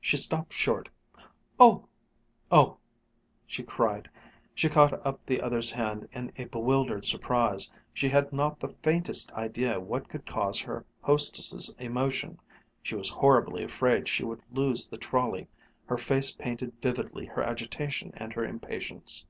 [0.00, 0.88] She stopped short,
[1.60, 1.84] "Oh...
[2.50, 2.78] oh!"
[3.46, 4.10] she cried.
[4.52, 7.70] She caught up the other's hand in a bewildered surprise.
[7.94, 12.40] She had not the faintest idea what could cause her hostess' emotion.
[12.82, 15.46] She was horribly afraid she would lose the trolley.
[15.84, 19.24] Her face painted vividly her agitation and her impatience.